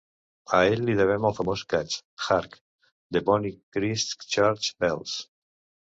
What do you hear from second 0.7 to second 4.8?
li devem el famós "catch" "Hark, the bonny Christ Church